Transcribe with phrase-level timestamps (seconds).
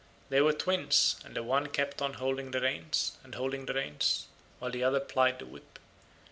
[0.29, 4.25] They were twins, and the one kept on holding the reins, and holding the reins,
[4.57, 5.77] while the other plied the whip.